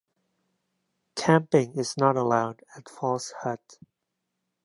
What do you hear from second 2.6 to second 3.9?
at Falls Hut.